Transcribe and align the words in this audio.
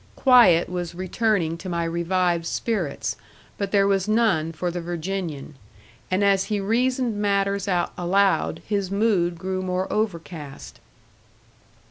Quiet 0.15 0.67
was 0.67 0.95
returning 0.95 1.59
to 1.59 1.69
my 1.69 1.83
revived 1.83 2.47
spirits, 2.47 3.17
but 3.59 3.69
there 3.69 3.85
was 3.85 4.07
none 4.07 4.51
for 4.51 4.71
the 4.71 4.81
Virginian. 4.81 5.53
And 6.09 6.23
as 6.23 6.45
he 6.45 6.59
reasoned 6.59 7.17
matters 7.21 7.67
out 7.67 7.93
aloud, 7.99 8.63
his 8.65 8.89
mood 8.89 9.37
grew 9.37 9.61
more 9.61 9.85
overcast. 9.93 10.79